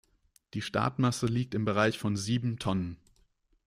[0.55, 2.97] Die Startmasse liegt im Bereich von sieben Tonnen.